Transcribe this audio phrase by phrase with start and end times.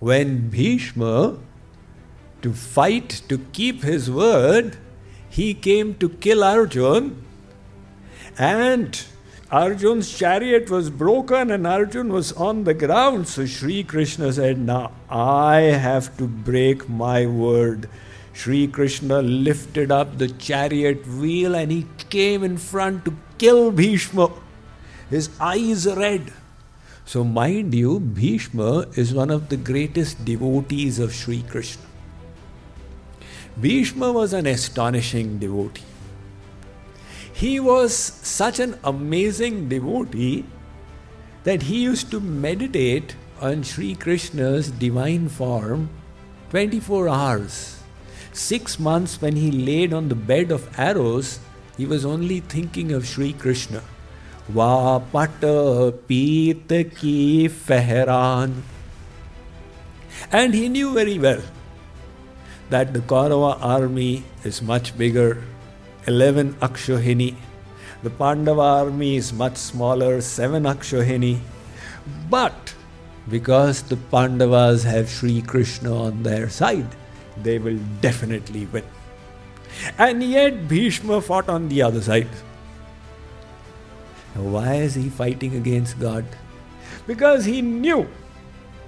[0.00, 1.38] when Bhishma,
[2.42, 4.76] to fight to keep his word,
[5.28, 7.24] he came to kill Arjun,
[8.38, 9.04] and
[9.50, 13.26] Arjun's chariot was broken and Arjun was on the ground.
[13.26, 17.88] So Sri Krishna said, Now I have to break my word.
[18.32, 24.30] Sri Krishna lifted up the chariot wheel and he came in front to kill Bhishma.
[25.10, 26.32] His eyes red.
[27.10, 31.82] So, mind you, Bhishma is one of the greatest devotees of Sri Krishna.
[33.60, 35.82] Bhishma was an astonishing devotee.
[37.32, 40.44] He was such an amazing devotee
[41.42, 45.90] that he used to meditate on Sri Krishna's divine form
[46.50, 47.82] 24 hours.
[48.32, 51.40] Six months when he laid on the bed of arrows,
[51.76, 53.82] he was only thinking of Sri Krishna.
[54.53, 55.45] Vapat
[56.07, 58.61] पीत की Farhan
[60.31, 61.41] And he knew very well
[62.69, 65.43] that the Kaurava army is much bigger,
[66.07, 67.35] 11 Akshohini.
[68.03, 71.39] The Pandava army is much smaller, 7 Akshohini.
[72.29, 72.73] But
[73.29, 76.87] because the Pandavas have Sri Krishna on their side,
[77.41, 78.83] they will definitely win.
[79.97, 82.29] And yet Bhishma fought on the other side.
[84.34, 86.24] Now, why is he fighting against God?
[87.06, 88.08] Because he knew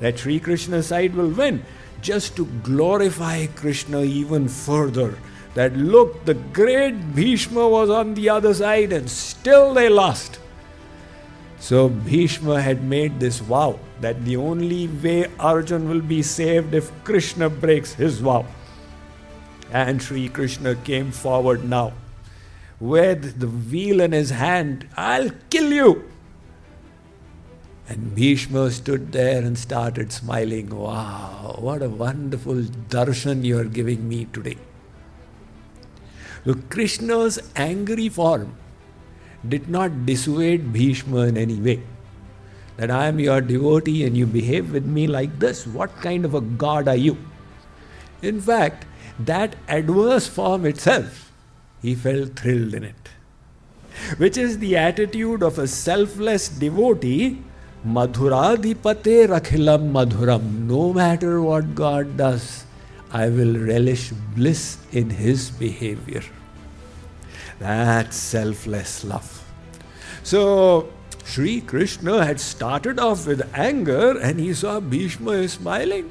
[0.01, 1.65] that Sri Krishna's side will win,
[2.01, 5.19] just to glorify Krishna even further.
[5.55, 10.39] That look, the great Bhishma was on the other side and still they lost.
[11.59, 16.91] So Bhishma had made this vow that the only way Arjun will be saved if
[17.05, 18.47] Krishna breaks his vow.
[19.71, 21.93] And Sri Krishna came forward now
[22.83, 26.11] with the wheel in his hand, I'll kill you.
[27.89, 30.69] And Bhishma stood there and started smiling.
[30.69, 32.63] Wow, what a wonderful
[32.95, 34.57] darshan you are giving me today.
[36.45, 38.57] Look, Krishna's angry form
[39.49, 41.85] did not dissuade Bhishma in any way.
[42.79, 45.69] That I am your devotee and you behave with me like this.
[45.69, 47.17] What kind of a god are you?
[48.23, 48.87] In fact,
[49.21, 51.22] that adverse form itself
[51.83, 53.09] he felt thrilled in it.
[54.17, 57.43] Which is the attitude of a selfless devotee.
[57.87, 60.67] Madhuradipate rakhilam madhuram.
[60.69, 62.65] No matter what God does,
[63.13, 66.23] I will relish bliss in His behavior.
[67.59, 69.45] That's selfless love.
[70.23, 70.89] So,
[71.25, 76.11] Sri Krishna had started off with anger and he saw Bhishma is smiling.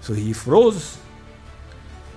[0.00, 0.98] So he froze.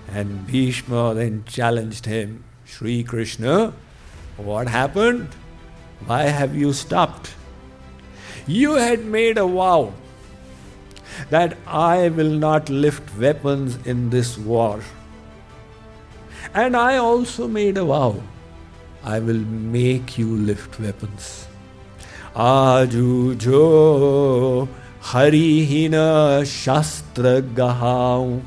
[0.09, 3.73] And Bhishma then challenged him Sri Krishna,
[4.37, 5.29] what happened?
[6.05, 7.33] Why have you stopped?
[8.45, 9.93] You had made a vow
[11.31, 14.81] that I will not lift weapons in this war.
[16.53, 18.21] And I also made a vow
[19.03, 19.43] I will
[19.77, 21.47] make you lift weapons.
[22.35, 24.69] Aju jo
[25.01, 28.41] harihina shastra gahau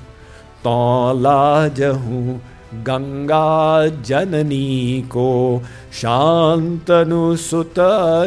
[0.65, 2.41] la jahu
[2.88, 5.32] Ganga जननी को
[6.02, 7.76] शांतनु सुत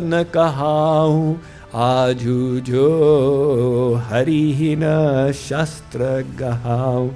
[0.02, 1.40] न कहाऊँ
[1.86, 6.08] आजू जो हरि न शस्त्र
[6.38, 7.10] गहाऊँ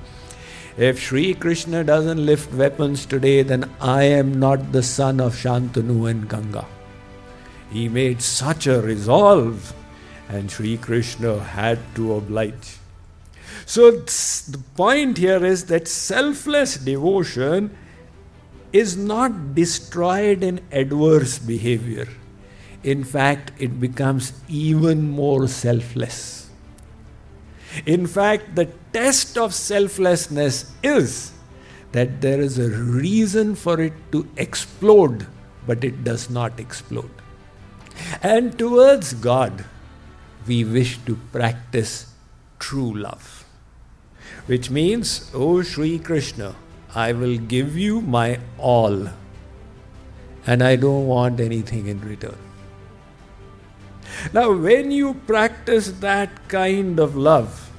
[0.77, 6.11] If Sri Krishna doesn't lift weapons today, then I am not the son of Shantanu
[6.11, 6.67] and Ganga.
[7.71, 9.73] He made such a resolve,
[10.29, 12.78] and Sri Krishna had to oblige.
[13.70, 17.70] So the point here is that selfless devotion
[18.74, 22.08] is not destroyed in adverse behavior.
[22.84, 26.50] In fact, it becomes even more selfless.
[27.86, 31.32] In fact, the test of selflessness is
[31.92, 35.28] that there is a reason for it to explode,
[35.68, 37.12] but it does not explode.
[38.24, 39.64] And towards God,
[40.48, 42.12] we wish to practice
[42.58, 43.39] true love
[44.46, 46.56] which means, O Sri Krishna,
[46.96, 49.10] I will give you my all,
[50.48, 52.38] and I don't want anything in return.
[54.34, 57.70] Now, when you practice that kind of love,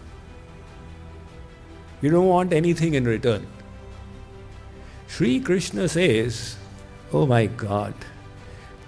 [2.01, 3.47] you don't want anything in return.
[5.07, 6.57] Sri Krishna says,
[7.13, 7.95] Oh my God,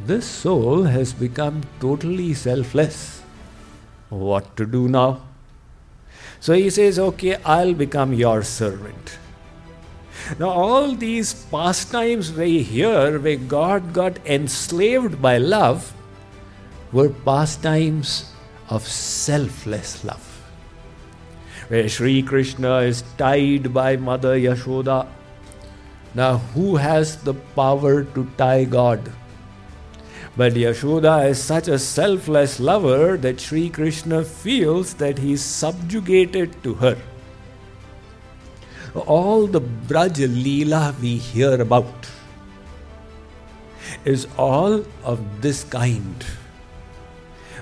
[0.01, 3.23] this soul has become totally selfless.
[4.09, 5.23] What to do now?
[6.43, 9.19] So he says, Okay, I'll become your servant.
[10.41, 15.95] Now, all these pastimes we hear where God got enslaved by love
[16.91, 18.33] were pastimes
[18.69, 20.29] of selfless love.
[21.69, 25.07] where Sri Krishna is tied by Mother Yashoda.
[26.13, 29.01] Now, who has the power to tie God?
[30.35, 36.63] But Yashoda is such a selfless lover that Sri Krishna feels that he is subjugated
[36.63, 36.97] to her.
[38.95, 42.09] All the Braj Leela we hear about
[44.05, 46.25] is all of this kind.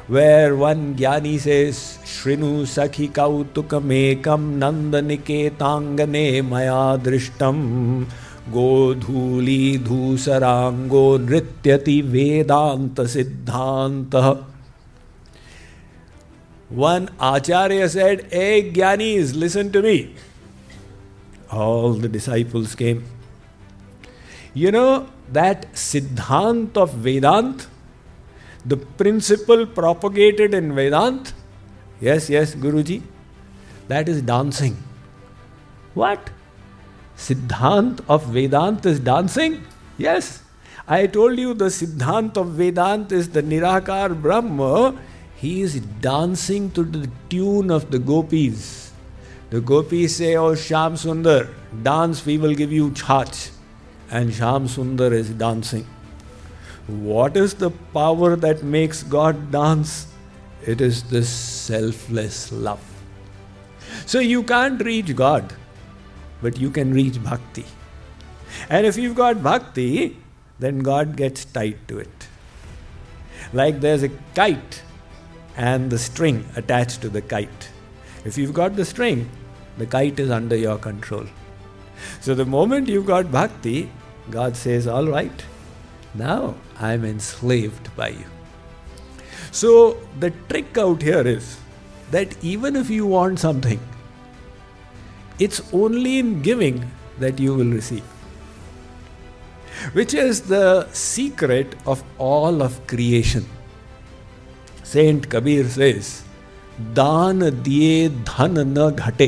[0.07, 4.23] Where one Jnani says, Shrinu Sakhi Kautukam
[4.59, 5.59] Nandanike
[6.49, 8.07] Maya Drishtam
[8.53, 14.17] गोधूली धूसरांगो नृत्यति वेदांत सिद्धांत
[16.73, 19.99] one Acharya said a gyani is listen to me
[21.59, 23.03] all the disciples came
[24.57, 24.87] you know
[25.35, 27.67] that siddhant of Vedant
[28.69, 31.35] the principle propagated in Vedant
[32.03, 32.99] yes yes Guruji
[33.89, 34.77] that is dancing
[35.99, 36.31] what
[37.21, 39.63] Siddhant of Vedant is dancing?
[39.99, 40.43] Yes.
[40.89, 44.99] I told you the Siddhant of Vedant is the Nirakar Brahma.
[45.37, 48.93] He is dancing to the tune of the gopis.
[49.51, 51.51] The gopis say, Oh Sham Sundar,
[51.83, 53.51] dance, we will give you chach.
[54.11, 55.87] And Sham Sundar is dancing.
[56.87, 60.07] What is the power that makes God dance?
[60.65, 62.81] It is this selfless love.
[64.07, 65.53] So you can't reach God
[66.43, 67.65] but you can reach bhakti.
[68.69, 70.17] And if you've got bhakti,
[70.59, 72.29] then God gets tied to it.
[73.53, 74.83] Like there's a kite
[75.57, 77.71] and the string attached to the kite.
[78.25, 79.31] If you've got the string,
[79.79, 81.27] the kite is under your control.
[82.21, 83.91] So the moment you've got bhakti,
[84.31, 85.45] God says, All right,
[86.15, 88.27] now I'm enslaved by you.
[89.53, 91.59] So the trick out here is
[92.11, 93.81] that even if you want something,
[95.40, 98.04] it's only in giving that you will receive.
[99.94, 103.46] Which is the secret of all of creation.
[104.84, 106.26] Saint Kabir says,
[106.94, 109.28] दान दिए धन न घटे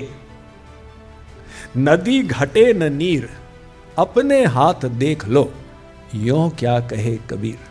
[1.77, 3.29] नदी घटे न नीर
[3.99, 5.43] अपने हाथ देख लो
[6.15, 7.65] यो क्या कहे Kabir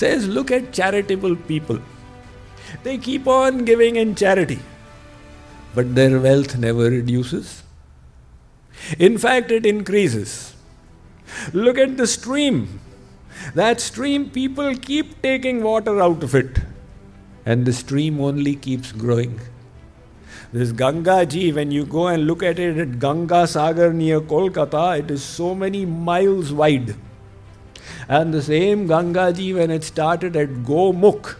[0.00, 1.78] says look at charitable people
[2.84, 4.58] they keep on giving in charity
[5.75, 7.63] but their wealth never reduces.
[8.97, 10.55] In fact, it increases.
[11.53, 12.79] Look at the stream.
[13.53, 16.59] That stream, people keep taking water out of it,
[17.45, 19.39] and the stream only keeps growing.
[20.53, 24.99] This Ganga Ji, when you go and look at it at Ganga Sagar near Kolkata,
[24.99, 26.95] it is so many miles wide.
[28.07, 31.35] And the same Ganga Ji, when it started at Gomukh,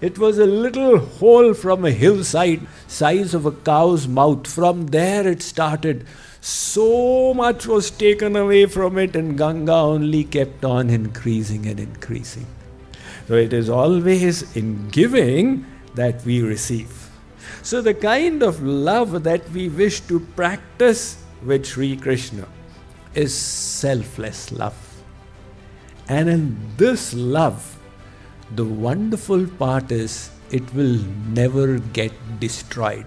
[0.00, 4.46] it was a little hole from a hillside, size of a cow's mouth.
[4.46, 6.06] From there it started.
[6.40, 12.46] So much was taken away from it, and Ganga only kept on increasing and increasing.
[13.26, 17.10] So it is always in giving that we receive.
[17.62, 22.46] So the kind of love that we wish to practice with Sri Krishna
[23.14, 25.02] is selfless love.
[26.08, 27.75] And in this love,
[28.54, 30.98] the wonderful part is it will
[31.28, 33.06] never get destroyed.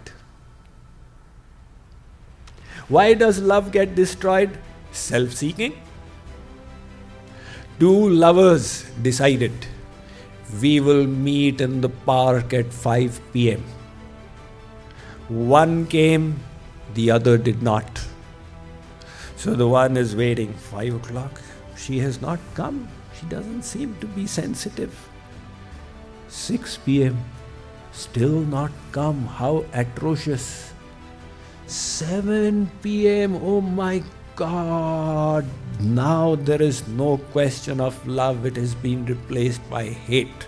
[2.90, 4.58] Why does love get destroyed?
[4.92, 5.80] Self seeking.
[7.80, 9.54] Two lovers decided
[10.62, 13.64] we will meet in the park at 5 pm.
[15.30, 16.40] One came,
[16.96, 18.06] the other did not.
[19.38, 21.40] So the one is waiting, 5 o'clock.
[21.78, 22.90] She has not come.
[23.18, 25.09] She doesn't seem to be sensitive.
[26.30, 27.18] 6 pm,
[27.92, 29.26] still not come.
[29.26, 30.74] How atrocious.
[31.66, 34.04] 7 pm, oh my
[34.36, 35.46] God.
[35.80, 40.48] Now there is no question of love, it has been replaced by hate.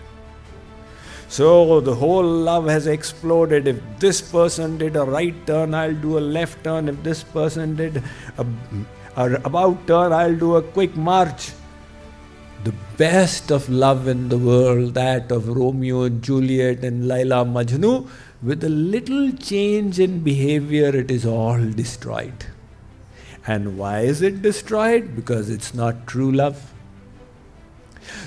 [1.27, 3.67] So the whole love has exploded.
[3.67, 6.89] If this person did a right turn, I'll do a left turn.
[6.89, 8.03] If this person did
[8.37, 8.45] a,
[9.15, 11.51] a about turn, I'll do a quick march
[12.63, 18.07] the best of love in the world, that of Romeo and Juliet and Laila Majnu,
[18.43, 22.45] with a little change in behavior, it is all destroyed.
[23.47, 25.15] And why is it destroyed?
[25.15, 26.73] Because it's not true love.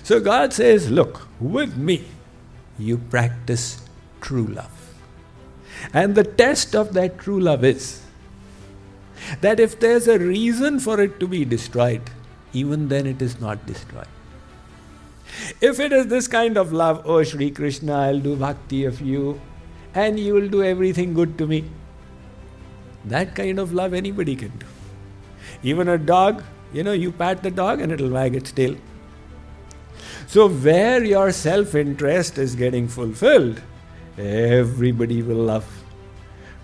[0.02, 2.04] So God says, Look, with me,
[2.78, 3.82] you practice
[4.20, 4.94] true love.
[5.92, 8.02] And the test of that true love is
[9.40, 12.02] that if there's a reason for it to be destroyed,
[12.52, 14.08] even then it is not destroyed.
[15.60, 19.40] If it is this kind of love, oh Sri Krishna, I'll do bhakti of you
[19.94, 21.64] and you will do everything good to me.
[23.04, 24.66] That kind of love anybody can do.
[25.62, 28.76] Even a dog, you know, you pat the dog and it'll wag its tail.
[30.26, 33.60] So, where your self interest is getting fulfilled,
[34.18, 35.66] everybody will love.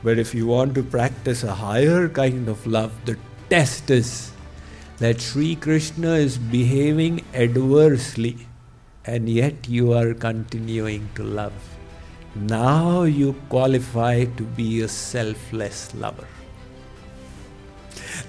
[0.03, 3.19] But if you want to practice a higher kind of love, the
[3.51, 4.33] test is
[4.99, 8.47] that Sri Krishna is behaving adversely
[9.06, 11.54] and yet you are continuing to love.
[12.36, 16.28] Now you qualify to be a selfless lover.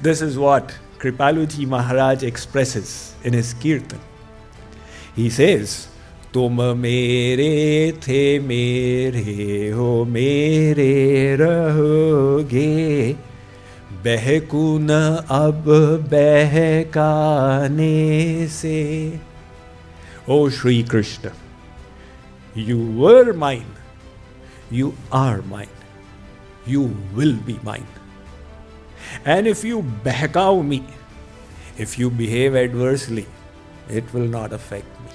[0.02, 4.00] This is what Kripaluji Maharaj expresses in his Kirtan.
[5.14, 5.88] He says,
[6.34, 12.72] तुम मेरे थे मेरे हो मेरे रहोगे
[14.04, 15.64] बहकुन अब
[16.12, 17.94] बहकाने
[18.58, 18.80] से
[20.27, 21.31] O Sri Krishna,
[22.53, 23.73] you were mine,
[24.69, 25.67] you are mine,
[26.65, 27.87] you will be mine.
[29.25, 30.83] And if you behkau me,
[31.77, 33.25] if you behave adversely,
[33.89, 35.09] it will not affect me.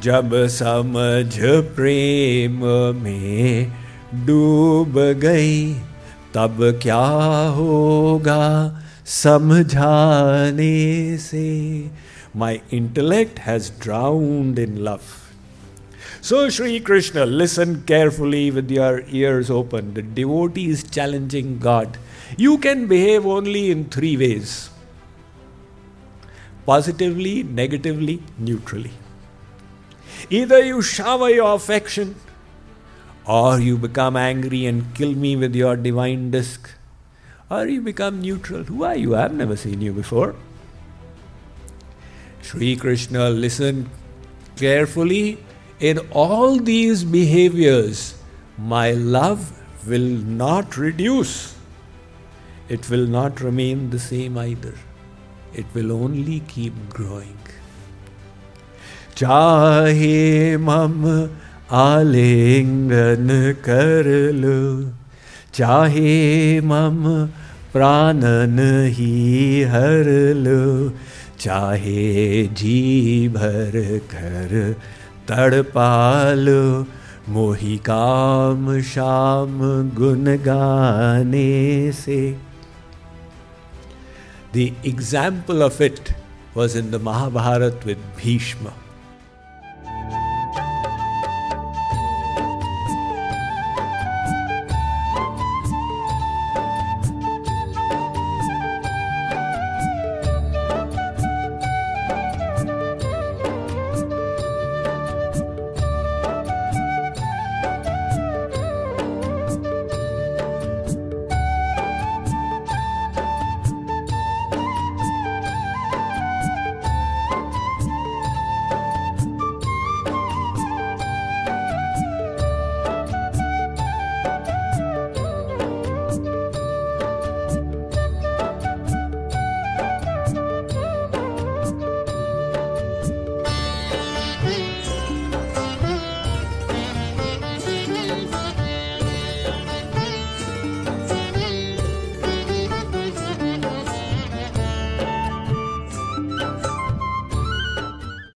[0.00, 1.38] जब समझ
[1.76, 2.64] प्रेम
[3.02, 3.72] में
[4.26, 5.72] डूब गई
[6.34, 7.04] तब क्या
[7.56, 8.42] होगा
[9.06, 10.66] समझाने
[11.18, 11.46] से
[12.36, 15.32] My intellect has drowned in love.
[16.20, 19.94] So, Sri Krishna, listen carefully with your ears open.
[19.94, 21.96] The devotee is challenging God.
[22.36, 24.68] You can behave only in three ways
[26.66, 28.90] positively, negatively, neutrally.
[30.28, 32.16] Either you shower your affection,
[33.24, 36.70] or you become angry and kill me with your divine disc,
[37.48, 38.64] or you become neutral.
[38.64, 39.16] Who are you?
[39.16, 40.34] I've never seen you before.
[42.45, 43.89] Sri Krishna, listen
[44.55, 45.37] carefully.
[45.79, 48.15] In all these behaviors,
[48.57, 49.51] my love
[49.87, 51.55] will not reduce.
[52.69, 54.75] It will not remain the same either.
[55.53, 57.37] It will only keep growing.
[59.17, 61.03] चाहे मम
[61.77, 63.27] आलिंगन
[63.65, 64.61] कर लो
[65.53, 67.03] चाहे मम
[67.73, 68.59] प्राणन
[68.95, 70.09] ही हर
[70.45, 70.63] लो
[71.38, 74.72] चाहे जी भर घर,
[75.28, 76.48] तड़पाल,
[77.28, 79.58] मोही काम, शाम
[79.94, 82.18] गुन गाने से।
[84.54, 86.10] The example of it
[86.56, 88.70] was in the Mahabharata with Bhishma